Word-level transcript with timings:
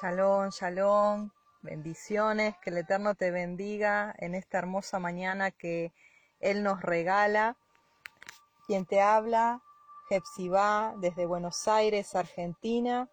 Shalom, 0.00 0.48
shalom, 0.48 1.30
bendiciones, 1.60 2.56
que 2.62 2.70
el 2.70 2.78
Eterno 2.78 3.14
te 3.14 3.30
bendiga 3.30 4.14
en 4.16 4.34
esta 4.34 4.56
hermosa 4.56 4.98
mañana 4.98 5.50
que 5.50 5.92
Él 6.40 6.62
nos 6.62 6.80
regala. 6.80 7.58
Quien 8.66 8.86
te 8.86 9.02
habla, 9.02 9.60
Jepsibá, 10.08 10.94
desde 10.96 11.26
Buenos 11.26 11.68
Aires, 11.68 12.14
Argentina, 12.14 13.10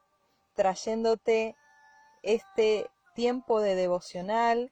trayéndote 0.55 1.57
este 2.23 2.89
tiempo 3.13 3.59
de 3.59 3.75
devocional 3.75 4.71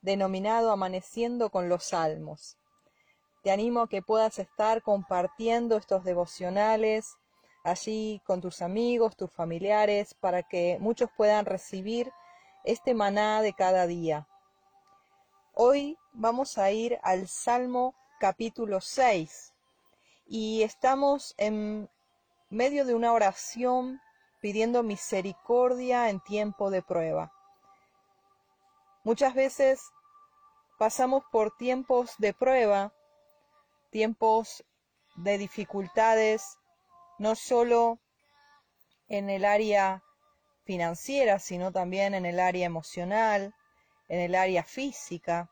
denominado 0.00 0.70
Amaneciendo 0.70 1.50
con 1.50 1.68
los 1.68 1.86
Salmos. 1.88 2.56
Te 3.42 3.50
animo 3.50 3.80
a 3.80 3.88
que 3.88 4.00
puedas 4.00 4.38
estar 4.38 4.80
compartiendo 4.82 5.76
estos 5.76 6.04
devocionales 6.04 7.16
allí 7.62 8.20
con 8.24 8.40
tus 8.40 8.62
amigos, 8.62 9.16
tus 9.16 9.32
familiares, 9.32 10.14
para 10.14 10.42
que 10.42 10.78
muchos 10.80 11.10
puedan 11.16 11.44
recibir 11.44 12.12
este 12.64 12.94
maná 12.94 13.42
de 13.42 13.52
cada 13.52 13.86
día. 13.86 14.26
Hoy 15.54 15.98
vamos 16.12 16.58
a 16.58 16.70
ir 16.70 16.98
al 17.02 17.28
Salmo 17.28 17.94
capítulo 18.18 18.80
6 18.80 19.52
y 20.26 20.62
estamos 20.62 21.34
en 21.38 21.90
medio 22.50 22.84
de 22.84 22.94
una 22.94 23.12
oración 23.12 24.00
pidiendo 24.40 24.82
misericordia 24.82 26.08
en 26.08 26.20
tiempo 26.20 26.70
de 26.70 26.82
prueba. 26.82 27.32
Muchas 29.04 29.34
veces 29.34 29.90
pasamos 30.78 31.24
por 31.30 31.56
tiempos 31.56 32.14
de 32.18 32.32
prueba, 32.32 32.92
tiempos 33.90 34.64
de 35.16 35.38
dificultades, 35.38 36.58
no 37.18 37.34
solo 37.34 38.00
en 39.08 39.30
el 39.30 39.44
área 39.44 40.02
financiera, 40.64 41.38
sino 41.38 41.72
también 41.72 42.14
en 42.14 42.26
el 42.26 42.40
área 42.40 42.66
emocional, 42.66 43.54
en 44.08 44.20
el 44.20 44.34
área 44.34 44.62
física. 44.62 45.50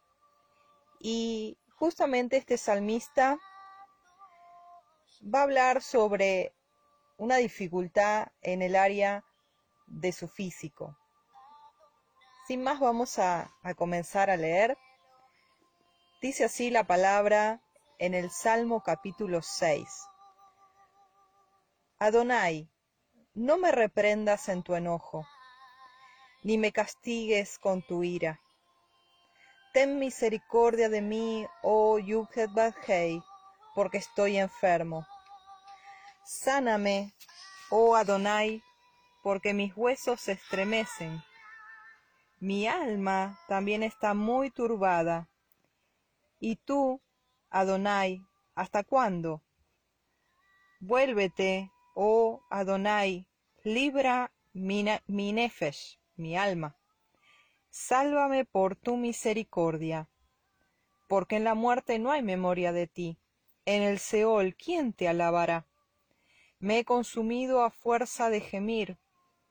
Y 0.99 1.59
justamente 1.77 2.37
este 2.37 2.59
salmista 2.59 3.39
va 5.23 5.41
a 5.41 5.43
hablar 5.43 5.83
sobre 5.83 6.53
una 7.17 7.37
dificultad 7.37 8.29
en 8.41 8.63
el 8.63 8.77
área 8.77 9.25
de 9.87 10.13
su 10.13 10.29
físico. 10.29 10.97
Sin 12.47 12.63
más 12.63 12.81
vamos 12.81 13.19
a, 13.19 13.51
comenzar 13.77 14.31
a 14.31 14.37
leer. 14.37 14.77
Dice 16.23 16.45
así 16.45 16.71
la 16.71 16.85
palabra 16.85 17.61
en 17.99 18.15
el 18.15 18.31
Salmo 18.31 18.83
capítulo 18.83 19.43
6. 19.43 19.87
Adonai, 22.03 22.67
no 23.35 23.59
me 23.59 23.71
reprendas 23.73 24.49
en 24.49 24.63
tu 24.63 24.75
enojo, 24.75 25.27
ni 26.43 26.57
me 26.57 26.73
castigues 26.73 27.59
con 27.59 27.83
tu 27.83 28.03
ira. 28.03 28.41
Ten 29.75 29.99
misericordia 29.99 30.89
de 30.89 31.03
mí, 31.03 31.47
oh 31.63 31.99
Yughet 31.99 32.51
Badhei, 32.55 33.23
porque 33.75 33.99
estoy 33.99 34.39
enfermo. 34.39 35.07
Sáname, 36.25 37.13
oh 37.69 37.95
Adonai, 37.95 38.63
porque 39.23 39.53
mis 39.53 39.77
huesos 39.77 40.23
se 40.23 40.33
estremecen. 40.33 41.23
Mi 42.39 42.67
alma 42.67 43.39
también 43.47 43.83
está 43.83 44.15
muy 44.15 44.51
turbada. 44.51 45.29
¿Y 46.39 46.57
tú, 46.57 47.03
Adonai, 47.51 48.23
hasta 48.55 48.85
cuándo? 48.85 49.43
Vuélvete, 50.81 51.71
Oh 51.95 52.43
Adonai, 52.51 53.27
libra 53.65 54.33
mi, 54.53 55.33
nefesh, 55.33 55.99
mi 56.17 56.37
alma. 56.37 56.77
Sálvame 57.69 58.45
por 58.45 58.77
tu 58.77 58.97
misericordia, 58.97 60.09
porque 61.09 61.37
en 61.37 61.45
la 61.45 61.55
muerte 61.55 61.99
no 61.99 62.13
hay 62.13 62.23
memoria 62.23 62.73
de 62.73 62.87
ti. 62.87 63.19
En 63.67 63.83
el 63.83 63.99
Seol, 63.99 64.55
¿quién 64.55 64.93
te 64.93 65.09
alabará? 65.09 65.67
Me 66.59 66.79
he 66.79 66.85
consumido 66.85 67.63
a 67.63 67.71
fuerza 67.71 68.31
de 68.31 68.41
gemir, 68.41 68.99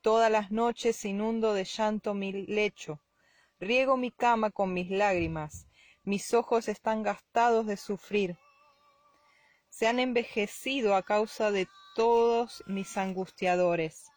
todas 0.00 0.30
las 0.30 0.50
noches 0.50 1.04
inundo 1.04 1.54
de 1.54 1.64
llanto 1.64 2.14
mi 2.14 2.32
lecho, 2.32 3.00
riego 3.58 3.96
mi 3.96 4.10
cama 4.10 4.50
con 4.50 4.72
mis 4.72 4.90
lágrimas, 4.90 5.66
mis 6.04 6.32
ojos 6.34 6.68
están 6.68 7.02
gastados 7.02 7.66
de 7.66 7.76
sufrir. 7.76 8.38
Se 9.68 9.86
han 9.86 9.98
envejecido 9.98 10.94
a 10.94 11.02
causa 11.02 11.50
de 11.50 11.68
todos 11.94 12.62
mis 12.66 12.96
angustiadores. 12.96 14.10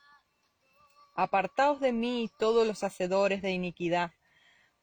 Apartaos 1.15 1.79
de 1.79 1.93
mí 1.93 2.29
todos 2.39 2.65
los 2.65 2.83
hacedores 2.83 3.41
de 3.41 3.51
iniquidad, 3.51 4.11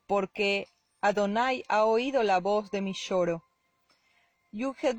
porque 0.07 0.69
Adonai 1.01 1.65
ha 1.69 1.85
oído 1.85 2.23
la 2.23 2.41
voz 2.41 2.71
de 2.71 2.81
mi 2.81 2.93
lloro. 2.93 3.43
Yuged 4.53 4.99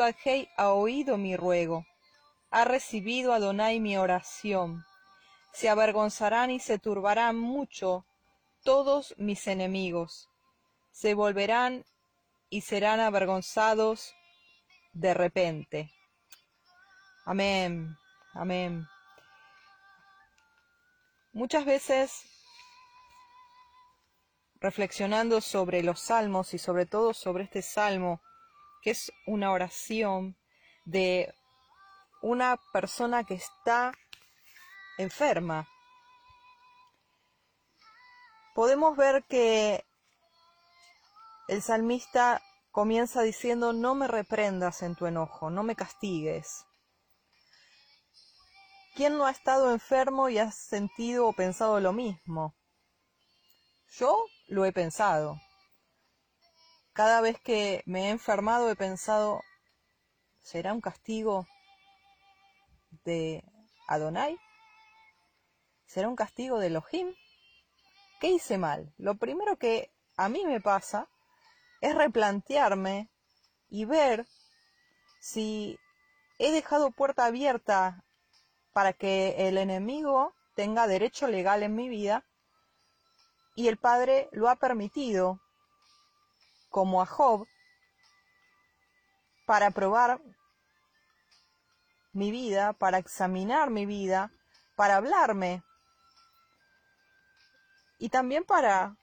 ha 0.57 0.73
oído 0.73 1.17
mi 1.17 1.35
ruego. 1.35 1.85
Ha 2.49 2.65
recibido 2.65 3.33
Adonai 3.33 3.79
mi 3.79 3.97
oración. 3.97 4.85
Se 5.53 5.69
avergonzarán 5.69 6.51
y 6.51 6.59
se 6.59 6.79
turbarán 6.79 7.37
mucho 7.37 8.05
todos 8.63 9.13
mis 9.17 9.47
enemigos. 9.47 10.29
Se 10.91 11.13
volverán 11.13 11.85
y 12.49 12.61
serán 12.61 12.99
avergonzados 12.99 14.13
de 14.93 15.13
repente. 15.13 15.91
Amén, 17.25 17.97
amén. 18.33 18.87
Muchas 21.33 21.65
veces, 21.65 22.23
reflexionando 24.59 25.39
sobre 25.39 25.83
los 25.83 25.99
salmos 25.99 26.53
y 26.55 26.57
sobre 26.57 26.87
todo 26.87 27.13
sobre 27.13 27.43
este 27.43 27.61
salmo, 27.61 28.21
que 28.81 28.91
es 28.91 29.13
una 29.27 29.51
oración 29.51 30.35
de 30.85 31.33
una 32.23 32.59
persona 32.73 33.23
que 33.23 33.35
está 33.35 33.93
enferma, 34.97 35.67
podemos 38.55 38.97
ver 38.97 39.23
que 39.25 39.85
el 41.47 41.61
salmista 41.61 42.41
comienza 42.71 43.21
diciendo, 43.21 43.73
no 43.73 43.93
me 43.93 44.07
reprendas 44.07 44.81
en 44.81 44.95
tu 44.95 45.05
enojo, 45.05 45.51
no 45.51 45.61
me 45.61 45.75
castigues. 45.75 46.65
¿Quién 48.93 49.17
no 49.17 49.25
ha 49.25 49.31
estado 49.31 49.71
enfermo 49.71 50.27
y 50.27 50.37
ha 50.37 50.51
sentido 50.51 51.27
o 51.27 51.33
pensado 51.33 51.79
lo 51.79 51.93
mismo? 51.93 52.53
Yo 53.87 54.25
lo 54.47 54.65
he 54.65 54.73
pensado. 54.73 55.39
Cada 56.91 57.21
vez 57.21 57.39
que 57.39 57.83
me 57.85 58.07
he 58.07 58.09
enfermado 58.09 58.69
he 58.69 58.75
pensado, 58.75 59.41
¿será 60.43 60.73
un 60.73 60.81
castigo 60.81 61.47
de 63.05 63.45
Adonai? 63.87 64.37
¿Será 65.85 66.09
un 66.09 66.17
castigo 66.17 66.59
de 66.59 66.67
Elohim? 66.67 67.15
¿Qué 68.19 68.27
hice 68.27 68.57
mal? 68.57 68.93
Lo 68.97 69.15
primero 69.15 69.57
que 69.57 69.89
a 70.17 70.27
mí 70.27 70.45
me 70.45 70.59
pasa 70.59 71.07
es 71.79 71.95
replantearme 71.95 73.09
y 73.69 73.85
ver 73.85 74.27
si 75.21 75.79
he 76.39 76.51
dejado 76.51 76.91
puerta 76.91 77.25
abierta 77.25 78.03
para 78.73 78.93
que 78.93 79.47
el 79.47 79.57
enemigo 79.57 80.33
tenga 80.55 80.87
derecho 80.87 81.27
legal 81.27 81.63
en 81.63 81.75
mi 81.75 81.89
vida 81.89 82.25
y 83.55 83.67
el 83.67 83.77
Padre 83.77 84.29
lo 84.31 84.49
ha 84.49 84.55
permitido, 84.55 85.39
como 86.69 87.01
a 87.01 87.05
Job, 87.05 87.47
para 89.45 89.71
probar 89.71 90.21
mi 92.13 92.31
vida, 92.31 92.73
para 92.73 92.97
examinar 92.97 93.69
mi 93.69 93.85
vida, 93.85 94.31
para 94.75 94.95
hablarme 94.95 95.63
y 97.99 98.09
también 98.09 98.45
para 98.45 98.95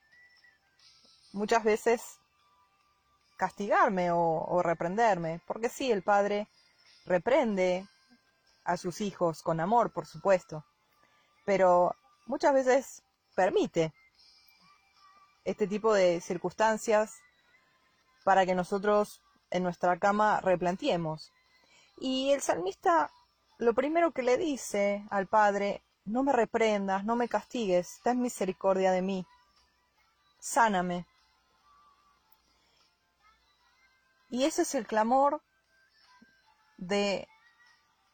muchas 1.31 1.63
veces 1.63 2.19
castigarme 3.37 4.11
o, 4.11 4.19
o 4.19 4.61
reprenderme, 4.63 5.41
porque 5.45 5.69
sí, 5.69 5.91
el 5.91 6.03
Padre 6.03 6.47
reprende 7.05 7.87
a 8.63 8.77
sus 8.77 9.01
hijos 9.01 9.41
con 9.41 9.59
amor, 9.59 9.91
por 9.91 10.05
supuesto, 10.05 10.65
pero 11.45 11.95
muchas 12.25 12.53
veces 12.53 13.03
permite 13.35 13.93
este 15.45 15.67
tipo 15.67 15.93
de 15.93 16.21
circunstancias 16.21 17.15
para 18.23 18.45
que 18.45 18.55
nosotros 18.55 19.21
en 19.49 19.63
nuestra 19.63 19.97
cama 19.97 20.39
replanteemos. 20.41 21.31
Y 21.97 22.31
el 22.31 22.41
salmista 22.41 23.11
lo 23.59 23.73
primero 23.73 24.11
que 24.11 24.23
le 24.23 24.37
dice 24.37 25.05
al 25.09 25.27
Padre, 25.27 25.83
no 26.05 26.23
me 26.23 26.31
reprendas, 26.31 27.03
no 27.03 27.17
me 27.17 27.27
castigues, 27.27 27.99
ten 28.03 28.21
misericordia 28.21 28.91
de 28.91 29.01
mí, 29.01 29.25
sáname. 30.39 31.05
Y 34.29 34.45
ese 34.45 34.61
es 34.61 34.75
el 34.75 34.87
clamor 34.87 35.41
de 36.77 37.27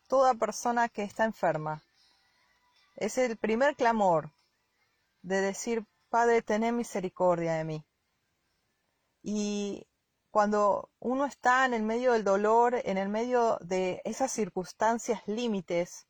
toda 0.07 0.33
persona 0.33 0.89
que 0.89 1.03
está 1.03 1.25
enferma. 1.25 1.83
Es 2.95 3.17
el 3.17 3.37
primer 3.37 3.75
clamor 3.75 4.31
de 5.21 5.41
decir, 5.41 5.85
Padre, 6.09 6.41
ten 6.41 6.75
misericordia 6.75 7.55
de 7.55 7.63
mí. 7.63 7.85
Y 9.21 9.87
cuando 10.31 10.89
uno 10.99 11.25
está 11.25 11.65
en 11.65 11.73
el 11.73 11.83
medio 11.83 12.13
del 12.13 12.23
dolor, 12.23 12.75
en 12.83 12.97
el 12.97 13.09
medio 13.09 13.57
de 13.61 14.01
esas 14.05 14.31
circunstancias 14.31 15.21
límites, 15.27 16.07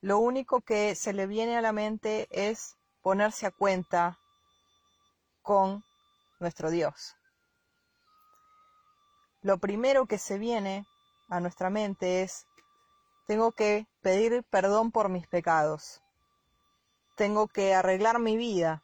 lo 0.00 0.18
único 0.18 0.60
que 0.60 0.94
se 0.96 1.12
le 1.12 1.26
viene 1.26 1.56
a 1.56 1.62
la 1.62 1.72
mente 1.72 2.26
es 2.30 2.76
ponerse 3.00 3.46
a 3.46 3.52
cuenta 3.52 4.18
con 5.42 5.84
nuestro 6.40 6.70
Dios. 6.70 7.14
Lo 9.42 9.58
primero 9.58 10.06
que 10.06 10.18
se 10.18 10.38
viene 10.38 10.86
a 11.32 11.40
nuestra 11.40 11.70
mente 11.70 12.20
es, 12.20 12.46
tengo 13.26 13.52
que 13.52 13.86
pedir 14.02 14.44
perdón 14.50 14.92
por 14.92 15.08
mis 15.08 15.26
pecados, 15.26 16.02
tengo 17.16 17.48
que 17.48 17.74
arreglar 17.74 18.18
mi 18.18 18.36
vida. 18.36 18.82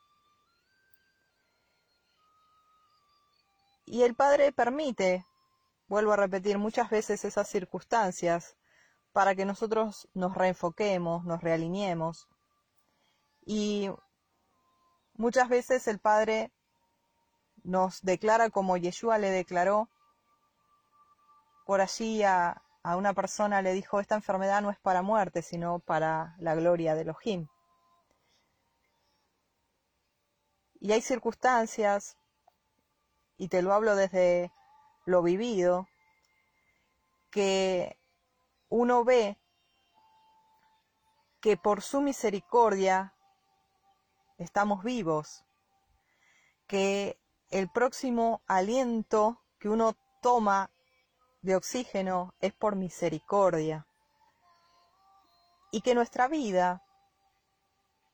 Y 3.85 4.03
el 4.03 4.15
Padre 4.15 4.51
permite, 4.51 5.27
vuelvo 5.89 6.13
a 6.13 6.17
repetir 6.17 6.57
muchas 6.57 6.89
veces 6.89 7.27
esas 7.27 7.49
circunstancias, 7.49 8.57
para 9.13 9.35
que 9.35 9.45
nosotros 9.45 10.09
nos 10.15 10.35
reenfoquemos, 10.35 11.27
nos 11.27 11.43
realineemos. 11.43 12.29
Y 13.45 13.91
muchas 15.15 15.51
veces 15.51 15.87
el 15.87 15.99
Padre 15.99 16.51
nos 17.63 18.01
declara 18.01 18.49
como 18.49 18.79
Yeshua 18.79 19.19
le 19.19 19.29
declaró. 19.31 19.91
Por 21.69 21.83
allí 21.83 22.23
a, 22.23 22.63
a 22.83 22.97
una 22.97 23.13
persona 23.13 23.61
le 23.61 23.75
dijo, 23.75 24.01
esta 24.01 24.15
enfermedad 24.15 24.63
no 24.63 24.71
es 24.71 24.79
para 24.79 25.03
muerte, 25.03 25.43
sino 25.43 25.81
para 25.81 26.35
la 26.39 26.55
gloria 26.55 26.95
de 26.95 27.03
Elohim. 27.03 27.47
Y 30.81 30.93
hay 30.93 31.03
circunstancias, 31.03 32.17
y 33.37 33.49
te 33.49 33.61
lo 33.61 33.75
hablo 33.75 33.97
desde 33.97 34.51
lo 35.05 35.23
vivido, 35.23 35.87
que 37.31 37.99
uno 38.71 39.05
ve 39.05 39.37
que 41.43 41.59
por 41.59 41.83
su 41.83 42.01
misericordia 42.01 43.13
estamos 44.39 44.83
vivos, 44.83 45.45
que 46.67 47.21
el 47.51 47.69
próximo 47.69 48.41
aliento 48.47 49.43
que 49.59 49.69
uno 49.69 49.95
toma 50.23 50.71
de 51.41 51.57
oxígeno 51.57 52.35
es 52.41 52.53
por 52.53 52.77
misericordia 52.77 53.87
y 55.71 55.81
que 55.81 55.95
nuestra 55.95 56.29
vida 56.29 56.83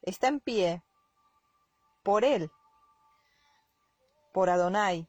está 0.03 0.29
en 0.29 0.41
pie 0.41 0.83
por 2.03 2.25
Él, 2.25 2.51
por 4.33 4.51
Adonai. 4.51 5.09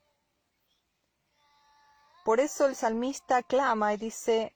Por 2.23 2.39
eso 2.39 2.65
el 2.65 2.75
salmista 2.75 3.44
clama 3.44 3.94
y 3.94 3.97
dice, 3.97 4.56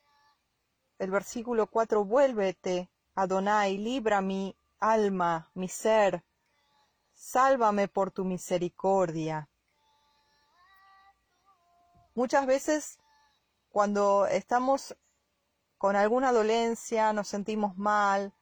el 0.98 1.12
versículo 1.12 1.68
4, 1.68 2.04
vuélvete, 2.04 2.90
Adonai, 3.16 3.78
libra 3.78 4.22
mi 4.22 4.56
alma, 4.80 5.52
mi 5.54 5.68
ser, 5.68 6.24
sálvame 7.14 7.88
por 7.88 8.12
tu 8.12 8.24
misericordia. 8.24 9.50
Muchas 12.16 12.46
veces 12.46 13.00
cuando 13.72 14.26
estamos 14.28 14.96
con 15.78 15.96
alguna 15.96 16.32
dolencia, 16.32 17.14
nos 17.14 17.28
sentimos 17.28 17.78
mal, 17.78 18.34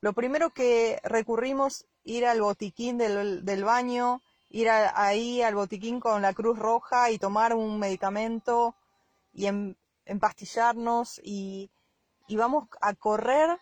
lo 0.00 0.12
primero 0.12 0.50
que 0.50 1.00
recurrimos 1.02 1.86
ir 2.04 2.24
al 2.24 2.40
botiquín 2.40 2.98
del, 2.98 3.64
baño, 3.64 4.22
ir 4.48 4.70
ahí 4.70 5.42
al 5.42 5.56
botiquín 5.56 5.98
con 5.98 6.22
la 6.22 6.32
Cruz 6.32 6.58
Roja 6.58 7.10
y 7.10 7.18
tomar 7.18 7.52
un 7.52 7.78
medicamento 7.78 8.76
y 9.32 9.46
en, 9.46 9.76
empastillarnos 10.04 11.20
y, 11.22 11.70
vamos 12.30 12.68
a 12.80 12.94
correr 12.94 13.58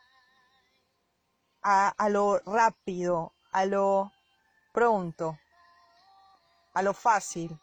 a, 1.63 1.89
a 1.89 2.09
lo 2.09 2.39
rápido, 2.41 3.33
a 3.51 3.65
lo 3.65 4.13
pronto, 4.73 5.39
a 6.75 6.83
lo 6.83 6.93
fácil. 6.93 7.59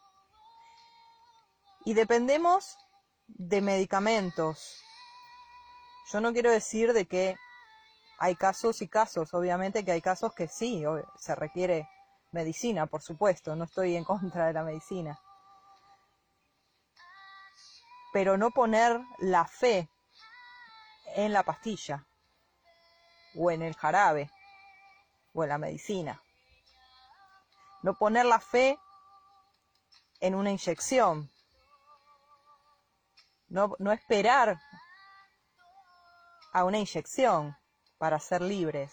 Y 1.84 1.94
dependemos 1.94 2.76
de 3.26 3.60
medicamentos. 3.60 4.82
Yo 6.12 6.20
no 6.20 6.32
quiero 6.32 6.50
decir 6.50 6.92
de 6.92 7.06
que 7.06 7.36
hay 8.18 8.36
casos 8.36 8.82
y 8.82 8.88
casos, 8.88 9.34
obviamente 9.34 9.84
que 9.84 9.92
hay 9.92 10.00
casos 10.00 10.34
que 10.34 10.48
sí, 10.48 10.84
se 11.18 11.34
requiere 11.34 11.88
medicina, 12.32 12.86
por 12.86 13.02
supuesto, 13.02 13.56
no 13.56 13.64
estoy 13.64 13.96
en 13.96 14.04
contra 14.04 14.46
de 14.46 14.52
la 14.52 14.62
medicina 14.62 15.18
pero 18.14 18.38
no 18.38 18.52
poner 18.52 19.00
la 19.18 19.44
fe 19.44 19.88
en 21.16 21.32
la 21.32 21.42
pastilla 21.42 22.06
o 23.34 23.50
en 23.50 23.60
el 23.60 23.74
jarabe 23.74 24.30
o 25.32 25.42
en 25.42 25.48
la 25.48 25.58
medicina. 25.58 26.22
No 27.82 27.94
poner 27.94 28.26
la 28.26 28.38
fe 28.38 28.78
en 30.20 30.36
una 30.36 30.52
inyección. 30.52 31.28
No, 33.54 33.76
no 33.78 33.92
esperar 33.92 34.60
a 36.52 36.64
una 36.64 36.78
inyección 36.78 37.56
para 37.98 38.18
ser 38.18 38.42
libres. 38.42 38.92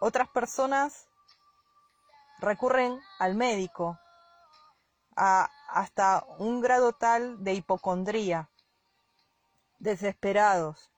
Otras 0.00 0.28
personas 0.28 1.08
recurren 2.40 3.00
al 3.18 3.36
médico 3.36 3.98
hasta 5.16 6.26
un 6.36 6.60
grado 6.60 6.92
tal 6.92 7.42
de 7.42 7.54
hipocondría, 7.54 8.50
desesperados, 9.78 10.90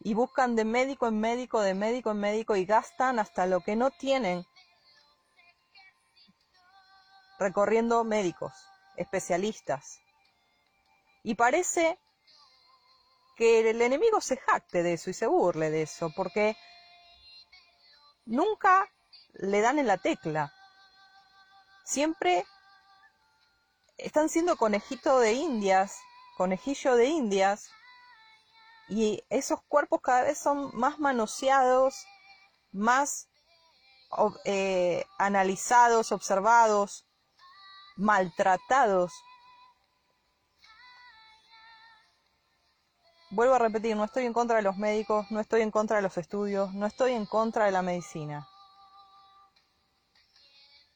y 0.00 0.14
buscan 0.14 0.56
de 0.56 0.64
médico 0.64 1.08
en 1.08 1.20
médico, 1.20 1.60
de 1.60 1.74
médico 1.74 2.12
en 2.12 2.20
médico, 2.20 2.56
y 2.56 2.64
gastan 2.64 3.18
hasta 3.18 3.44
lo 3.44 3.60
que 3.60 3.76
no 3.76 3.90
tienen 3.90 4.46
recorriendo 7.38 8.04
médicos, 8.04 8.52
especialistas. 8.96 10.00
Y 11.22 11.34
parece 11.34 11.98
que 13.36 13.68
el 13.68 13.82
enemigo 13.82 14.20
se 14.20 14.36
jacte 14.36 14.82
de 14.82 14.94
eso 14.94 15.10
y 15.10 15.14
se 15.14 15.26
burle 15.26 15.70
de 15.70 15.82
eso, 15.82 16.10
porque 16.16 16.56
nunca 18.24 18.90
le 19.34 19.60
dan 19.60 19.78
en 19.78 19.86
la 19.86 19.98
tecla. 19.98 20.52
Siempre 21.84 22.44
están 23.98 24.28
siendo 24.28 24.56
conejito 24.56 25.18
de 25.18 25.34
indias, 25.34 25.98
conejillo 26.36 26.96
de 26.96 27.06
indias, 27.06 27.70
y 28.88 29.22
esos 29.30 29.60
cuerpos 29.68 30.00
cada 30.00 30.22
vez 30.22 30.38
son 30.38 30.70
más 30.74 30.98
manoseados, 30.98 32.06
más 32.72 33.28
eh, 34.44 35.04
analizados, 35.18 36.12
observados, 36.12 37.05
maltratados. 37.96 39.12
Vuelvo 43.30 43.54
a 43.54 43.58
repetir, 43.58 43.96
no 43.96 44.04
estoy 44.04 44.24
en 44.24 44.32
contra 44.32 44.56
de 44.56 44.62
los 44.62 44.76
médicos, 44.76 45.30
no 45.30 45.40
estoy 45.40 45.62
en 45.62 45.70
contra 45.70 45.96
de 45.96 46.02
los 46.02 46.16
estudios, 46.16 46.72
no 46.74 46.86
estoy 46.86 47.12
en 47.12 47.26
contra 47.26 47.64
de 47.66 47.72
la 47.72 47.82
medicina. 47.82 48.46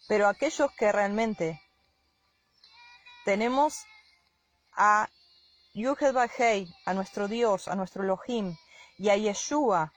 Pero 0.08 0.28
aquellos 0.28 0.70
que 0.72 0.92
realmente 0.92 1.60
tenemos 3.24 3.84
a 4.72 5.08
Yuhed 5.74 6.12
Bajei, 6.12 6.72
a 6.86 6.94
nuestro 6.94 7.28
Dios, 7.28 7.68
a 7.68 7.74
nuestro 7.74 8.02
Elohim, 8.02 8.56
y 8.98 9.08
a 9.08 9.16
Yeshua 9.16 9.92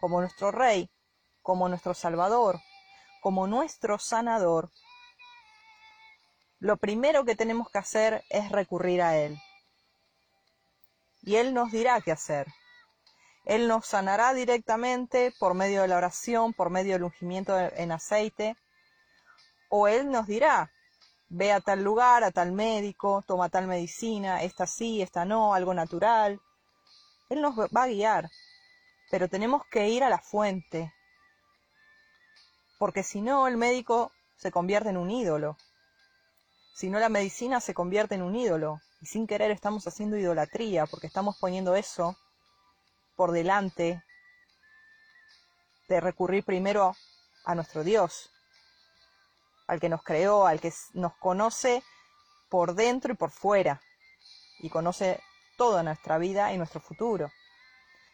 como 0.00 0.20
nuestro 0.20 0.50
Rey, 0.50 0.90
como 1.42 1.68
nuestro 1.68 1.94
Salvador, 1.94 2.60
como 3.20 3.46
nuestro 3.46 3.98
sanador, 3.98 4.70
lo 6.60 6.76
primero 6.76 7.24
que 7.24 7.36
tenemos 7.36 7.70
que 7.70 7.78
hacer 7.78 8.24
es 8.30 8.50
recurrir 8.50 9.02
a 9.02 9.16
Él. 9.16 9.40
Y 11.22 11.36
Él 11.36 11.54
nos 11.54 11.70
dirá 11.70 12.00
qué 12.00 12.12
hacer. 12.12 12.46
Él 13.44 13.68
nos 13.68 13.86
sanará 13.86 14.34
directamente 14.34 15.32
por 15.38 15.54
medio 15.54 15.82
de 15.82 15.88
la 15.88 15.96
oración, 15.96 16.52
por 16.52 16.70
medio 16.70 16.94
del 16.94 17.04
ungimiento 17.04 17.58
en 17.58 17.92
aceite, 17.92 18.56
o 19.70 19.88
Él 19.88 20.10
nos 20.10 20.26
dirá, 20.26 20.70
ve 21.28 21.52
a 21.52 21.60
tal 21.60 21.82
lugar, 21.82 22.24
a 22.24 22.30
tal 22.30 22.52
médico, 22.52 23.22
toma 23.26 23.48
tal 23.48 23.66
medicina, 23.66 24.42
esta 24.42 24.66
sí, 24.66 25.00
esta 25.00 25.24
no, 25.24 25.54
algo 25.54 25.74
natural. 25.74 26.40
Él 27.28 27.40
nos 27.40 27.56
va 27.58 27.84
a 27.84 27.88
guiar, 27.88 28.28
pero 29.10 29.28
tenemos 29.28 29.62
que 29.70 29.88
ir 29.88 30.02
a 30.02 30.10
la 30.10 30.18
fuente, 30.18 30.92
porque 32.78 33.02
si 33.02 33.20
no, 33.20 33.46
el 33.46 33.56
médico 33.56 34.12
se 34.36 34.50
convierte 34.50 34.90
en 34.90 34.96
un 34.96 35.10
ídolo. 35.10 35.56
Si 36.78 36.88
no, 36.90 37.00
la 37.00 37.08
medicina 37.08 37.58
se 37.60 37.74
convierte 37.74 38.14
en 38.14 38.22
un 38.22 38.36
ídolo. 38.36 38.80
Y 39.00 39.06
sin 39.06 39.26
querer 39.26 39.50
estamos 39.50 39.84
haciendo 39.88 40.16
idolatría 40.16 40.86
porque 40.86 41.08
estamos 41.08 41.36
poniendo 41.36 41.74
eso 41.74 42.16
por 43.16 43.32
delante 43.32 44.04
de 45.88 46.00
recurrir 46.00 46.44
primero 46.44 46.94
a 47.44 47.56
nuestro 47.56 47.82
Dios, 47.82 48.30
al 49.66 49.80
que 49.80 49.88
nos 49.88 50.04
creó, 50.04 50.46
al 50.46 50.60
que 50.60 50.72
nos 50.92 51.16
conoce 51.16 51.82
por 52.48 52.76
dentro 52.76 53.12
y 53.12 53.16
por 53.16 53.32
fuera, 53.32 53.82
y 54.60 54.70
conoce 54.70 55.20
toda 55.56 55.82
nuestra 55.82 56.16
vida 56.16 56.52
y 56.52 56.58
nuestro 56.58 56.80
futuro. 56.80 57.28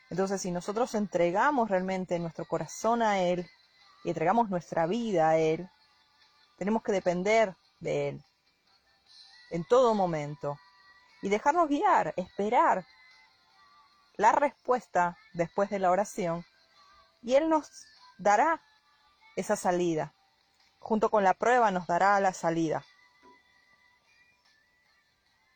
Entonces, 0.09 0.40
si 0.40 0.50
nosotros 0.50 0.94
entregamos 0.94 1.68
realmente 1.68 2.18
nuestro 2.18 2.47
corazón 2.47 3.02
a 3.02 3.21
Él 3.21 3.47
y 4.04 4.09
entregamos 4.09 4.49
nuestra 4.49 4.87
vida 4.87 5.28
a 5.28 5.37
Él, 5.37 5.68
tenemos 6.56 6.83
que 6.83 6.92
depender 6.92 7.54
de 7.80 8.09
Él 8.09 8.25
en 9.54 9.64
todo 9.64 9.94
momento 9.94 10.58
y 11.23 11.28
dejarnos 11.28 11.68
guiar, 11.68 12.12
esperar 12.16 12.84
la 14.16 14.32
respuesta 14.32 15.16
después 15.32 15.70
de 15.70 15.78
la 15.78 15.92
oración 15.92 16.44
y 17.23 17.37
Él 17.37 17.49
nos 17.49 17.70
dará 18.18 18.61
esa 19.37 19.54
salida. 19.54 20.12
Junto 20.80 21.08
con 21.08 21.23
la 21.23 21.34
prueba 21.34 21.70
nos 21.70 21.87
dará 21.87 22.18
la 22.18 22.32
salida. 22.32 22.84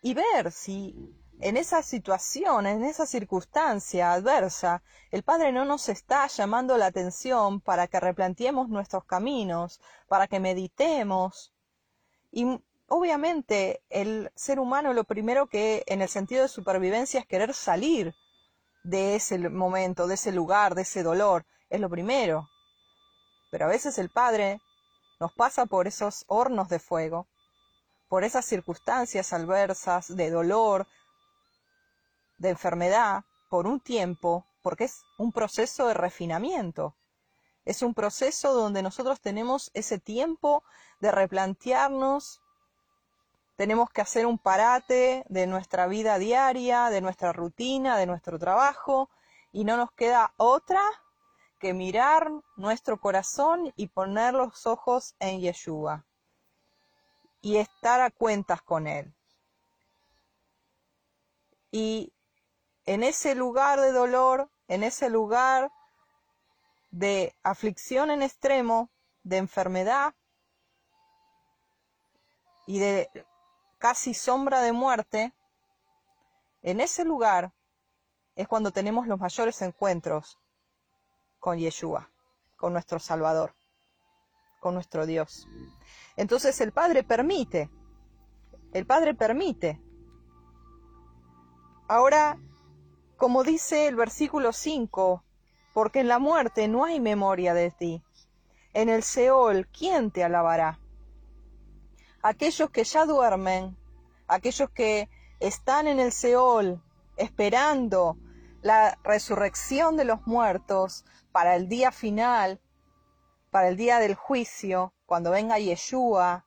Y 0.01 0.15
ver 0.15 0.53
si 0.53 0.95
en 1.41 1.57
esa 1.57 1.83
situación, 1.83 2.69
en 2.69 2.85
esa 2.85 3.05
circunstancia 3.05 4.13
adversa, 4.13 4.81
el 5.11 5.25
Padre 5.25 5.51
no 5.51 5.65
nos 5.65 5.89
está 5.89 6.29
llamando 6.29 6.79
la 6.79 6.87
atención 6.87 7.61
para 7.61 7.89
que 7.89 7.99
replanteemos 7.99 8.69
nuestros 8.69 9.05
caminos, 9.05 9.81
para 10.07 10.29
que 10.29 10.39
meditemos. 10.39 11.53
Obviamente 12.89 13.83
el 13.91 14.33
ser 14.35 14.59
humano 14.59 14.93
lo 14.93 15.05
primero 15.05 15.47
que 15.47 15.85
en 15.87 16.03
el 16.03 16.09
sentido 16.09 16.43
de 16.43 16.49
supervivencia 16.49 17.21
es 17.21 17.27
querer 17.27 17.55
salir 17.55 18.15
de 18.83 19.15
ese 19.15 19.39
momento, 19.51 20.07
de 20.07 20.15
ese 20.15 20.33
lugar, 20.33 20.75
de 20.75 20.83
ese 20.83 21.03
dolor, 21.03 21.47
es 21.69 21.81
lo 21.81 21.91
primero. 21.91 22.49
Pero 23.51 23.67
a 23.67 23.69
veces 23.69 23.99
el 23.99 24.11
Padre 24.11 24.61
nos 25.21 25.33
pasa 25.35 25.67
por 25.67 25.87
esos 25.87 26.25
hornos 26.29 26.69
de 26.69 26.79
fuego, 26.79 27.27
por 28.09 28.25
esas 28.25 28.45
circunstancias 28.45 29.33
adversas 29.33 30.15
de 30.15 30.31
dolor, 30.31 30.87
de 32.39 32.51
enfermedad, 32.51 33.25
por 33.51 33.67
un 33.67 33.81
tiempo, 33.81 34.47
porque 34.63 34.85
es 34.85 35.03
un 35.19 35.33
proceso 35.33 35.87
de 35.87 35.95
refinamiento. 35.95 36.95
Es 37.65 37.83
un 37.83 37.95
proceso 37.95 38.55
donde 38.55 38.83
nosotros 38.83 39.21
tenemos 39.21 39.71
ese 39.75 39.99
tiempo 39.99 40.63
de 41.01 41.11
replantearnos, 41.11 42.41
tenemos 43.59 43.91
que 43.91 44.01
hacer 44.01 44.25
un 44.25 44.39
parate 44.39 45.25
de 45.29 45.49
nuestra 45.49 45.89
vida 45.89 46.17
diaria, 46.17 46.91
de 46.91 47.01
nuestra 47.01 47.33
rutina, 47.33 47.99
de 47.99 48.07
nuestro 48.07 48.39
trabajo, 48.39 49.11
y 49.51 49.65
no 49.65 49.77
nos 49.77 49.91
queda 49.91 50.33
otra 50.37 50.81
que 51.59 51.75
mirar 51.75 52.31
nuestro 52.57 53.01
corazón 53.01 53.73
y 53.75 53.89
poner 53.89 54.35
los 54.35 54.65
ojos 54.69 55.17
en 55.19 55.41
Yeshua 55.41 56.07
y 57.41 57.57
estar 57.57 58.01
a 58.01 58.13
cuentas 58.13 58.63
con 58.63 58.87
Él. 58.87 59.13
Y 61.73 62.13
en 62.85 63.03
ese 63.03 63.35
lugar 63.35 63.81
de 63.81 63.91
dolor, 63.91 64.49
en 64.69 64.85
ese 64.85 65.11
lugar 65.11 65.73
de 66.93 67.35
aflicción 67.43 68.13
en 68.13 68.23
extremo, 68.23 68.89
de 69.25 69.39
enfermedad 69.39 70.15
y 72.65 72.79
de 72.79 73.11
casi 73.79 74.15
sombra 74.15 74.61
de 74.61 74.73
muerte, 74.73 75.33
en 76.63 76.81
ese 76.81 77.05
lugar 77.05 77.53
es 78.35 78.47
cuando 78.47 78.73
tenemos 78.73 79.07
los 79.07 79.19
mayores 79.19 79.63
encuentros 79.63 80.39
con 81.39 81.59
Yeshua, 81.59 82.11
con 82.57 82.73
nuestro 82.73 82.99
Salvador, 82.99 83.55
con 84.61 84.75
nuestro 84.75 85.07
Dios. 85.07 85.47
Entonces 86.17 86.61
el 86.61 86.73
Padre 86.73 87.05
permite, 87.05 87.71
el 88.73 88.87
Padre 88.87 89.15
permite. 89.15 89.81
Ahora, 91.89 92.39
como 93.17 93.45
dice 93.45 93.87
el 93.87 93.97
versículo 93.97 94.53
5, 94.53 95.25
porque 95.73 96.01
en 96.01 96.09
la 96.09 96.19
muerte 96.19 96.69
no 96.69 96.85
hay 96.85 97.01
memoria 97.01 97.55
de 97.55 97.71
ti. 97.71 98.03
En 98.75 98.89
el 98.89 99.03
Seol, 99.03 99.67
¿quién 99.69 100.11
te 100.11 100.23
alabará? 100.23 100.79
Aquellos 102.23 102.71
que 102.71 102.85
ya 102.85 103.05
duermen, 103.07 103.77
aquellos 104.27 104.71
que 104.71 105.09
están 105.41 105.87
en 105.87 106.01
el 106.01 106.13
Seol 106.13 106.83
esperando 107.17 108.17
la 108.63 108.99
resurrección 109.05 109.97
de 109.97 110.05
los 110.05 110.27
muertos, 110.27 111.05
para 111.33 111.55
el 111.55 111.69
día 111.69 111.93
final, 111.93 112.61
para 113.51 113.69
el 113.69 113.77
día 113.77 113.99
del 113.99 114.15
juicio, 114.15 114.93
cuando 115.07 115.31
venga 115.31 115.59
Yeshua 115.59 116.45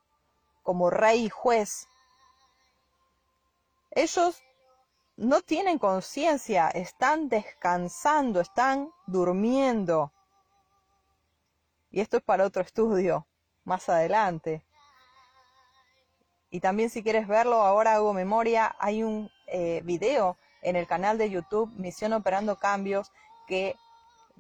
como 0.64 0.90
rey 0.90 1.26
y 1.26 1.30
juez, 1.30 1.88
ellos 3.92 4.42
no 5.18 5.42
tienen 5.42 5.78
conciencia, 5.78 6.70
están 6.70 7.30
descansando, 7.30 8.40
están 8.40 8.92
durmiendo. 9.08 10.12
Y 11.90 12.00
esto 12.00 12.18
es 12.18 12.24
para 12.24 12.46
otro 12.46 12.62
estudio 12.62 13.28
más 13.64 13.90
adelante. 13.90 14.66
Y 16.52 16.60
también 16.60 16.90
si 16.90 17.02
quieres 17.02 17.28
verlo, 17.28 17.64
ahora 17.64 17.96
hago 17.96 18.14
memoria, 18.14 18.76
hay 18.78 19.04
un 19.04 19.32
eh, 19.48 19.82
video 19.86 20.38
en 20.62 20.76
el 20.76 20.86
canal 20.86 21.18
de 21.18 21.30
YouTube 21.30 21.72
Misión 21.78 22.12
Operando 22.14 22.58
Cambios 22.58 23.12
que 23.48 23.76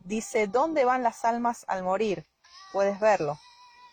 dice 0.03 0.47
¿Dónde 0.47 0.83
van 0.83 1.03
las 1.03 1.23
almas 1.23 1.63
al 1.69 1.83
morir? 1.83 2.25
Puedes 2.73 2.99
verlo, 2.99 3.39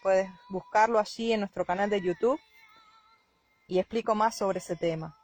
puedes 0.02 0.28
buscarlo 0.50 0.98
allí 0.98 1.32
en 1.32 1.40
nuestro 1.40 1.64
canal 1.64 1.90
de 1.90 2.02
YouTube 2.02 2.40
y 3.68 3.78
explico 3.78 4.16
más 4.16 4.37
sobre 4.37 4.58
ese 4.58 4.75
tema. 4.75 5.16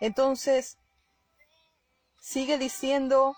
Entonces, 0.00 0.76
sigue 2.20 2.58
diciendo 2.58 3.36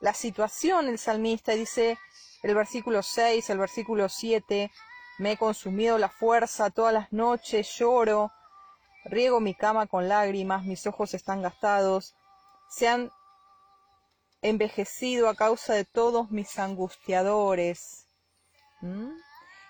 la 0.00 0.14
situación 0.14 0.88
el 0.88 0.98
salmista, 0.98 1.52
dice 1.52 1.98
el 2.42 2.54
versículo 2.54 3.02
6, 3.02 3.50
el 3.50 3.58
versículo 3.58 4.08
7, 4.08 4.70
me 5.18 5.32
he 5.32 5.36
consumido 5.36 5.98
la 5.98 6.08
fuerza 6.08 6.70
todas 6.70 6.92
las 6.92 7.12
noches, 7.12 7.68
lloro, 7.78 8.32
riego 9.04 9.40
mi 9.40 9.54
cama 9.54 9.86
con 9.86 10.08
lágrimas, 10.08 10.64
mis 10.64 10.86
ojos 10.86 11.14
están 11.14 11.42
gastados, 11.42 12.14
se 12.68 12.88
han 12.88 13.12
envejecido 14.42 15.28
a 15.28 15.34
causa 15.34 15.74
de 15.74 15.84
todos 15.84 16.30
mis 16.30 16.58
angustiadores. 16.58 18.08
¿Mm? 18.80 19.12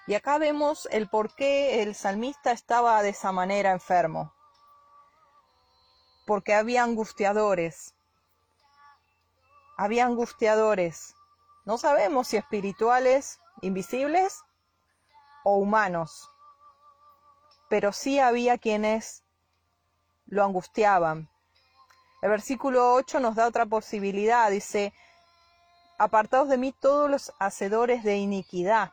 Y 0.06 0.14
acá 0.14 0.38
vemos 0.38 0.88
el 0.90 1.08
por 1.08 1.34
qué 1.34 1.82
el 1.82 1.94
salmista 1.94 2.52
estaba 2.52 3.02
de 3.02 3.10
esa 3.10 3.32
manera 3.32 3.70
enfermo. 3.72 4.34
Porque 6.26 6.54
había 6.54 6.82
angustiadores. 6.82 7.94
Había 9.76 10.06
angustiadores. 10.06 11.14
No 11.64 11.78
sabemos 11.78 12.28
si 12.28 12.36
espirituales, 12.36 13.40
invisibles 13.62 14.42
o 15.44 15.54
humanos. 15.54 16.30
Pero 17.68 17.92
sí 17.92 18.18
había 18.18 18.58
quienes 18.58 19.22
lo 20.26 20.42
angustiaban, 20.42 21.28
el 22.24 22.30
versículo 22.30 22.94
8 22.94 23.20
nos 23.20 23.34
da 23.34 23.46
otra 23.46 23.66
posibilidad, 23.66 24.50
dice, 24.50 24.94
apartados 25.98 26.48
de 26.48 26.56
mí 26.56 26.72
todos 26.72 27.10
los 27.10 27.34
hacedores 27.38 28.02
de 28.02 28.16
iniquidad, 28.16 28.92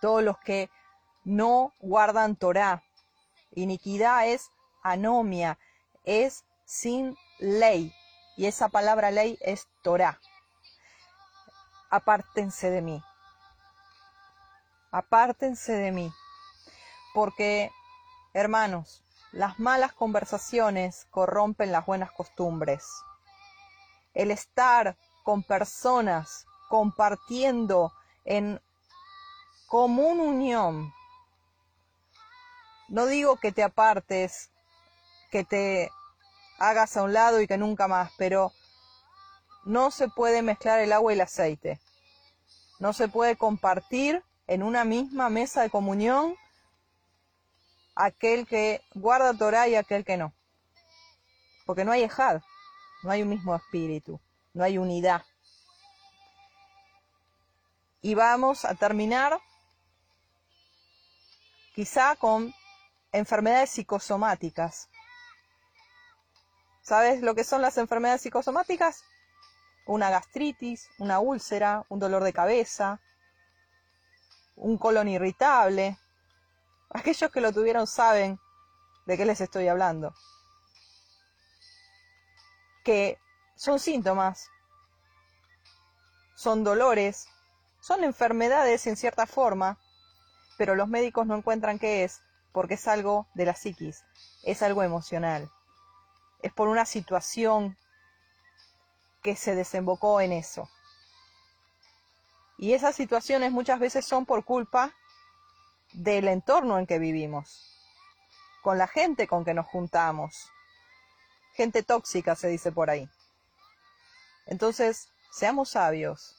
todos 0.00 0.22
los 0.22 0.38
que 0.38 0.70
no 1.24 1.74
guardan 1.80 2.36
Torah. 2.36 2.84
Iniquidad 3.56 4.28
es 4.28 4.52
anomia, 4.84 5.58
es 6.04 6.44
sin 6.66 7.16
ley, 7.40 7.92
y 8.36 8.46
esa 8.46 8.68
palabra 8.68 9.10
ley 9.10 9.36
es 9.40 9.66
Torah. 9.82 10.20
Apártense 11.90 12.70
de 12.70 12.80
mí. 12.80 13.02
Apártense 14.90 15.72
de 15.72 15.92
mí. 15.92 16.12
Porque, 17.14 17.70
hermanos, 18.32 19.02
las 19.32 19.58
malas 19.58 19.92
conversaciones 19.92 21.06
corrompen 21.10 21.72
las 21.72 21.86
buenas 21.86 22.10
costumbres. 22.12 22.84
El 24.14 24.30
estar 24.30 24.96
con 25.22 25.42
personas 25.42 26.46
compartiendo 26.68 27.92
en 28.24 28.60
común 29.68 30.20
unión. 30.20 30.92
No 32.88 33.06
digo 33.06 33.36
que 33.36 33.52
te 33.52 33.62
apartes, 33.62 34.50
que 35.30 35.44
te 35.44 35.90
hagas 36.58 36.96
a 36.96 37.04
un 37.04 37.12
lado 37.12 37.40
y 37.40 37.46
que 37.46 37.56
nunca 37.56 37.86
más, 37.86 38.10
pero 38.18 38.52
no 39.64 39.92
se 39.92 40.08
puede 40.08 40.42
mezclar 40.42 40.80
el 40.80 40.92
agua 40.92 41.12
y 41.12 41.14
el 41.14 41.20
aceite. 41.20 41.80
No 42.80 42.92
se 42.92 43.08
puede 43.08 43.36
compartir 43.36 44.24
en 44.50 44.64
una 44.64 44.82
misma 44.82 45.30
mesa 45.30 45.62
de 45.62 45.70
comunión 45.70 46.34
aquel 47.94 48.48
que 48.48 48.82
guarda 48.94 49.32
Torah 49.32 49.68
y 49.68 49.76
aquel 49.76 50.04
que 50.04 50.16
no. 50.16 50.34
Porque 51.66 51.84
no 51.84 51.92
hay 51.92 52.02
ejad, 52.02 52.42
no 53.04 53.12
hay 53.12 53.22
un 53.22 53.28
mismo 53.28 53.54
espíritu, 53.54 54.20
no 54.52 54.64
hay 54.64 54.76
unidad. 54.76 55.22
Y 58.02 58.16
vamos 58.16 58.64
a 58.64 58.74
terminar 58.74 59.40
quizá 61.76 62.16
con 62.16 62.52
enfermedades 63.12 63.70
psicosomáticas. 63.70 64.88
¿Sabes 66.82 67.22
lo 67.22 67.36
que 67.36 67.44
son 67.44 67.62
las 67.62 67.78
enfermedades 67.78 68.22
psicosomáticas? 68.22 69.04
Una 69.86 70.10
gastritis, 70.10 70.90
una 70.98 71.20
úlcera, 71.20 71.84
un 71.88 72.00
dolor 72.00 72.24
de 72.24 72.32
cabeza, 72.32 73.00
un 74.60 74.78
colon 74.78 75.08
irritable. 75.08 75.98
Aquellos 76.90 77.30
que 77.30 77.40
lo 77.40 77.52
tuvieron 77.52 77.86
saben 77.86 78.38
de 79.06 79.16
qué 79.16 79.24
les 79.24 79.40
estoy 79.40 79.68
hablando. 79.68 80.14
Que 82.84 83.18
son 83.56 83.78
síntomas, 83.78 84.48
son 86.36 86.64
dolores, 86.64 87.28
son 87.80 88.04
enfermedades 88.04 88.86
en 88.86 88.96
cierta 88.96 89.26
forma, 89.26 89.78
pero 90.56 90.74
los 90.74 90.88
médicos 90.88 91.26
no 91.26 91.36
encuentran 91.36 91.78
qué 91.78 92.04
es 92.04 92.20
porque 92.52 92.74
es 92.74 92.88
algo 92.88 93.26
de 93.34 93.46
la 93.46 93.54
psiquis, 93.54 94.04
es 94.42 94.62
algo 94.62 94.82
emocional, 94.82 95.50
es 96.42 96.52
por 96.52 96.68
una 96.68 96.84
situación 96.84 97.76
que 99.22 99.36
se 99.36 99.54
desembocó 99.54 100.20
en 100.20 100.32
eso. 100.32 100.68
Y 102.60 102.74
esas 102.74 102.94
situaciones 102.94 103.52
muchas 103.52 103.78
veces 103.80 104.04
son 104.04 104.26
por 104.26 104.44
culpa 104.44 104.92
del 105.94 106.28
entorno 106.28 106.78
en 106.78 106.86
que 106.86 106.98
vivimos, 106.98 107.74
con 108.60 108.76
la 108.76 108.86
gente 108.86 109.26
con 109.26 109.46
que 109.46 109.54
nos 109.54 109.66
juntamos. 109.66 110.50
Gente 111.54 111.82
tóxica 111.82 112.36
se 112.36 112.48
dice 112.48 112.70
por 112.70 112.90
ahí. 112.90 113.08
Entonces, 114.44 115.08
seamos 115.32 115.70
sabios. 115.70 116.36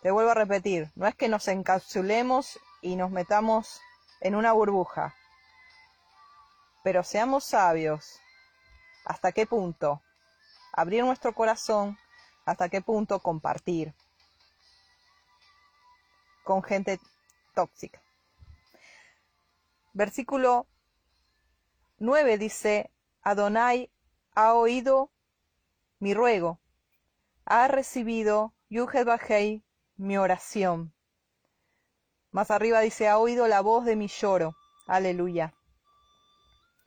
Te 0.00 0.10
vuelvo 0.10 0.30
a 0.30 0.34
repetir, 0.34 0.90
no 0.94 1.06
es 1.06 1.14
que 1.14 1.28
nos 1.28 1.46
encapsulemos 1.46 2.58
y 2.80 2.96
nos 2.96 3.10
metamos 3.10 3.82
en 4.22 4.36
una 4.36 4.52
burbuja, 4.52 5.14
pero 6.82 7.04
seamos 7.04 7.44
sabios. 7.44 8.20
¿Hasta 9.04 9.32
qué 9.32 9.46
punto? 9.46 10.00
Abrir 10.72 11.04
nuestro 11.04 11.34
corazón 11.34 11.98
hasta 12.46 12.68
qué 12.68 12.80
punto 12.80 13.18
compartir 13.18 13.92
con 16.44 16.62
gente 16.62 17.00
tóxica. 17.54 18.00
Versículo 19.92 20.66
9 21.98 22.38
dice, 22.38 22.90
Adonai 23.22 23.90
ha 24.34 24.54
oído 24.54 25.10
mi 25.98 26.14
ruego, 26.14 26.60
ha 27.44 27.66
recibido 27.66 28.54
Yuhed 28.68 29.08
mi 29.96 30.16
oración. 30.16 30.94
Más 32.30 32.50
arriba 32.50 32.80
dice, 32.80 33.08
ha 33.08 33.18
oído 33.18 33.48
la 33.48 33.60
voz 33.60 33.84
de 33.84 33.96
mi 33.96 34.08
lloro. 34.08 34.54
Aleluya. 34.86 35.54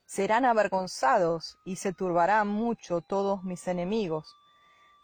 Serán 0.06 0.46
avergonzados 0.46 1.58
y 1.66 1.76
se 1.78 1.92
turbarán 1.92 2.48
mucho 2.48 3.02
todos 3.02 3.44
mis 3.44 3.68
enemigos 3.68 4.39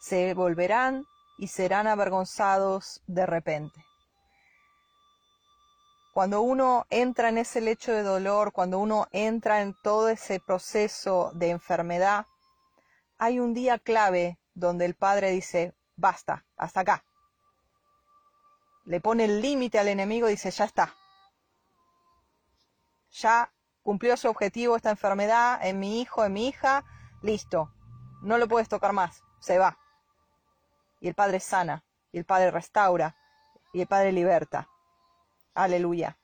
se 0.05 0.35
volverán 0.35 1.07
y 1.39 1.47
serán 1.47 1.87
avergonzados 1.87 3.01
de 3.07 3.25
repente. 3.25 3.83
Cuando 6.13 6.41
uno 6.41 6.85
entra 6.91 7.29
en 7.29 7.39
ese 7.39 7.59
lecho 7.59 7.91
de 7.91 8.03
dolor, 8.03 8.51
cuando 8.51 8.77
uno 8.77 9.07
entra 9.11 9.63
en 9.63 9.75
todo 9.81 10.09
ese 10.09 10.39
proceso 10.39 11.31
de 11.33 11.49
enfermedad, 11.49 12.27
hay 13.17 13.39
un 13.39 13.55
día 13.55 13.79
clave 13.79 14.37
donde 14.53 14.85
el 14.85 14.93
Padre 14.93 15.31
dice, 15.31 15.73
basta, 15.95 16.45
hasta 16.55 16.81
acá. 16.81 17.03
Le 18.85 19.01
pone 19.01 19.25
el 19.25 19.41
límite 19.41 19.79
al 19.79 19.87
enemigo 19.87 20.27
y 20.27 20.33
dice, 20.33 20.51
ya 20.51 20.65
está. 20.65 20.93
Ya 23.09 23.51
cumplió 23.81 24.15
su 24.17 24.29
objetivo 24.29 24.75
esta 24.75 24.91
enfermedad 24.91 25.65
en 25.65 25.79
mi 25.79 25.99
hijo, 25.99 26.23
en 26.23 26.33
mi 26.33 26.47
hija, 26.47 26.85
listo. 27.23 27.73
No 28.21 28.37
lo 28.37 28.47
puedes 28.47 28.69
tocar 28.69 28.93
más, 28.93 29.23
se 29.39 29.57
va 29.57 29.79
y 31.05 31.07
el 31.07 31.13
Padre 31.13 31.39
sana, 31.39 31.85
y 32.11 32.17
el 32.17 32.25
Padre 32.25 32.49
restaura, 32.49 33.15
y 33.71 33.81
el 33.81 33.85
Padre 33.85 34.11
liberta. 34.11 34.67
Aleluya. 35.53 36.17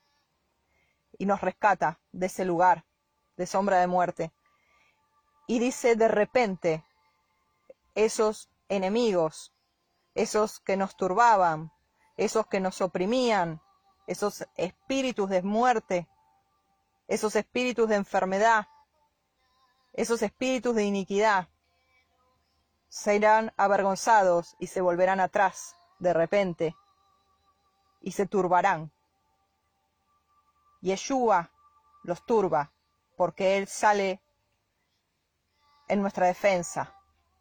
Y 1.19 1.27
nos 1.27 1.39
rescata 1.39 1.99
de 2.11 2.25
ese 2.25 2.45
lugar 2.45 2.83
de 3.37 3.45
sombra 3.45 3.79
de 3.79 3.85
muerte. 3.85 4.33
Y 5.45 5.59
dice 5.59 5.95
de 5.95 6.07
repente, 6.07 6.83
esos 7.93 8.49
enemigos, 8.69 9.53
esos 10.15 10.59
que 10.59 10.77
nos 10.77 10.97
turbaban, 10.97 11.71
esos 12.17 12.47
que 12.47 12.59
nos 12.59 12.81
oprimían, 12.81 13.61
esos 14.07 14.47
espíritus 14.55 15.29
de 15.29 15.43
muerte, 15.43 16.07
esos 17.07 17.35
espíritus 17.35 17.87
de 17.87 17.97
enfermedad, 17.97 18.65
esos 19.93 20.23
espíritus 20.23 20.73
de 20.73 20.85
iniquidad, 20.85 21.49
se 22.91 23.15
irán 23.15 23.53
avergonzados 23.55 24.57
y 24.59 24.67
se 24.67 24.81
volverán 24.81 25.21
atrás 25.21 25.77
de 25.99 26.11
repente 26.11 26.75
y 28.01 28.11
se 28.11 28.25
turbarán. 28.25 28.91
Yeshua 30.81 31.51
los 32.03 32.25
turba 32.25 32.73
porque 33.15 33.57
Él 33.57 33.67
sale 33.67 34.21
en 35.87 36.01
nuestra 36.01 36.27
defensa. 36.27 36.93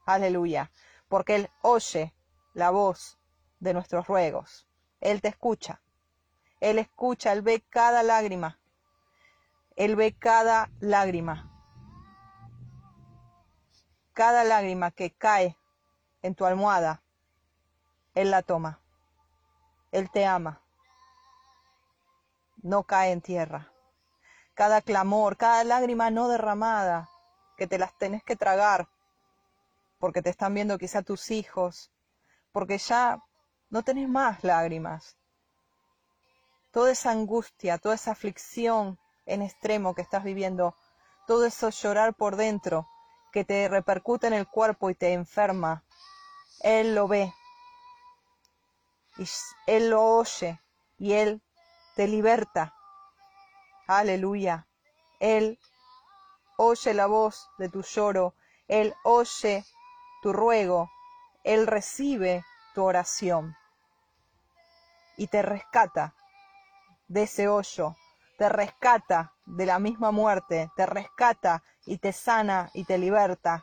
Aleluya. 0.07 0.71
Porque 1.09 1.35
Él 1.35 1.51
oye 1.63 2.15
la 2.55 2.71
voz 2.71 3.19
de 3.59 3.75
nuestros 3.75 4.07
ruegos. 4.07 4.69
Él 5.01 5.21
te 5.21 5.29
escucha. 5.29 5.83
Él 6.61 6.79
escucha, 6.79 7.33
Él 7.33 7.43
ve 7.43 7.61
cada 7.69 8.05
lágrima. 8.05 8.61
Él 9.75 9.97
ve 9.97 10.17
cada 10.17 10.71
lágrima 10.79 11.60
cada 14.21 14.45
lágrima 14.45 14.91
que 14.91 15.13
cae 15.13 15.57
en 16.21 16.35
tu 16.35 16.45
almohada, 16.45 17.03
Él 18.15 18.31
la 18.31 18.43
toma. 18.43 18.79
Él 19.93 20.11
te 20.11 20.27
ama. 20.27 20.61
No 22.61 22.83
cae 22.83 23.13
en 23.13 23.23
tierra. 23.23 23.73
Cada 24.53 24.83
clamor, 24.83 25.39
cada 25.39 25.65
lágrima 25.65 26.11
no 26.11 26.29
derramada, 26.29 27.09
que 27.57 27.67
te 27.67 27.79
las 27.79 27.97
tenés 27.97 28.23
que 28.23 28.37
tragar, 28.37 28.91
porque 29.99 30.21
te 30.21 30.29
están 30.29 30.53
viendo 30.53 30.77
quizá 30.77 31.01
tus 31.01 31.31
hijos, 31.31 31.91
porque 32.53 32.77
ya 32.77 33.25
no 33.71 33.83
tenés 33.85 34.07
más 34.07 34.45
lágrimas. 34.45 35.17
Toda 36.73 36.91
esa 36.91 37.11
angustia, 37.11 37.79
toda 37.79 37.95
esa 37.95 38.11
aflicción 38.11 38.99
en 39.25 39.41
extremo 39.41 39.95
que 39.95 40.03
estás 40.03 40.25
viviendo, 40.25 40.75
todo 41.27 41.47
eso 41.47 41.71
llorar 41.71 42.13
por 42.13 42.37
dentro, 42.37 42.87
que 43.33 43.45
te 43.45 43.69
repercute 43.69 44.27
en 44.27 44.33
el 44.33 44.47
cuerpo 44.47 44.91
y 44.91 44.95
te 44.95 45.13
enferma, 45.13 45.85
Él 46.61 46.95
lo 46.95 47.09
ve, 47.09 47.33
y 49.19 49.29
Él 49.67 49.91
lo 49.91 50.03
oye 50.03 50.61
y 50.99 51.13
Él 51.13 51.43
te 51.97 52.09
liberta. 52.09 52.75
Aleluya. 53.87 54.67
Él 55.21 55.59
oye 56.57 56.95
la 56.95 57.07
voz 57.07 57.49
de 57.59 57.69
tu 57.69 57.83
lloro, 57.83 58.35
Él 58.69 58.95
oye 59.05 59.65
tu 60.23 60.33
ruego, 60.33 60.91
Él 61.45 61.67
recibe 61.67 62.45
tu 62.75 62.85
oración 62.85 63.57
y 65.17 65.27
te 65.27 65.43
rescata 65.43 66.15
de 67.09 67.25
ese 67.25 67.49
hoyo, 67.49 67.95
te 68.41 68.49
rescata 68.49 69.35
de 69.45 69.67
la 69.67 69.79
misma 69.79 70.13
muerte, 70.13 70.71
te 70.75 70.87
rescata 70.87 71.63
y 71.85 71.99
te 71.99 72.11
sana 72.11 72.71
y 72.73 72.85
te 72.85 72.97
liberta, 72.97 73.63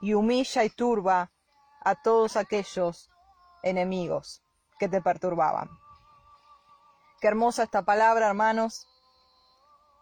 y 0.00 0.14
humilla 0.14 0.64
y 0.64 0.70
turba 0.70 1.30
a 1.82 1.94
todos 1.96 2.38
aquellos 2.38 3.10
enemigos 3.62 4.42
que 4.78 4.88
te 4.88 5.02
perturbaban. 5.02 5.68
Qué 7.20 7.28
hermosa 7.28 7.64
esta 7.64 7.82
palabra, 7.82 8.28
hermanos, 8.28 8.88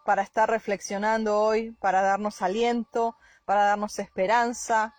para 0.05 0.21
estar 0.21 0.49
reflexionando 0.49 1.37
hoy, 1.37 1.71
para 1.81 2.01
darnos 2.01 2.41
aliento, 2.41 3.17
para 3.43 3.65
darnos 3.65 3.99
esperanza, 3.99 4.95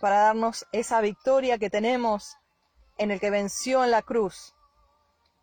para 0.00 0.20
darnos 0.20 0.68
esa 0.70 1.00
victoria 1.00 1.58
que 1.58 1.68
tenemos 1.68 2.36
en 2.96 3.10
el 3.10 3.18
que 3.18 3.30
venció 3.30 3.82
en 3.82 3.90
la 3.90 4.02
cruz, 4.02 4.54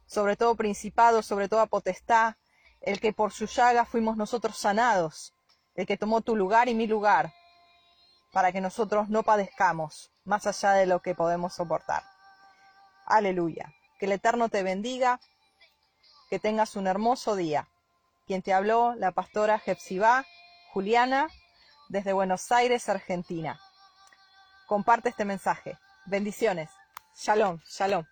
sobre 0.06 0.38
todo 0.38 0.56
principado, 0.56 1.22
sobre 1.22 1.50
toda 1.50 1.66
potestad, 1.66 2.36
el 2.88 3.02
que 3.02 3.12
por 3.12 3.34
su 3.34 3.48
llaga 3.48 3.84
fuimos 3.84 4.16
nosotros 4.16 4.58
sanados, 4.58 5.34
el 5.76 5.86
que 5.86 5.98
tomó 5.98 6.22
tu 6.22 6.38
lugar 6.38 6.70
y 6.70 6.74
mi 6.74 6.88
lugar, 6.88 7.34
para 8.32 8.54
que 8.54 8.62
nosotros 8.62 9.10
no 9.10 9.24
padezcamos 9.24 10.10
más 10.24 10.48
allá 10.48 10.72
de 10.72 10.86
lo 10.86 11.02
que 11.02 11.14
podemos 11.14 11.54
soportar. 11.54 12.04
Aleluya. 13.06 13.74
Que 14.00 14.06
el 14.06 14.14
Eterno 14.14 14.48
te 14.48 14.64
bendiga, 14.64 15.20
que 16.30 16.40
tengas 16.40 16.78
un 16.78 16.88
hermoso 16.88 17.36
día. 17.36 17.68
Quien 18.26 18.42
te 18.42 18.54
habló, 18.54 18.96
la 18.96 19.12
pastora 19.12 19.60
Jepsibá 19.60 20.26
Juliana, 20.72 21.28
desde 21.90 22.14
Buenos 22.14 22.50
Aires, 22.54 22.88
Argentina. 22.88 23.60
Comparte 24.66 25.10
este 25.10 25.26
mensaje. 25.26 25.78
Bendiciones. 26.06 26.70
Shalom, 27.18 27.60
shalom. 27.68 28.06